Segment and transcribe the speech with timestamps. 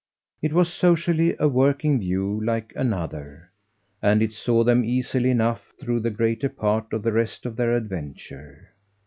[0.41, 3.51] It was, socially, a working view like another,
[4.01, 7.75] and it saw them easily enough through the greater part of the rest of their
[7.75, 8.69] adventure.